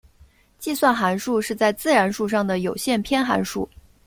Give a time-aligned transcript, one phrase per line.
[0.57, 3.69] 计算函数是在自然数上的有限偏函数。